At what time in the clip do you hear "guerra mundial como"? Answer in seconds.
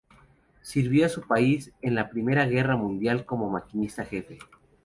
2.47-3.51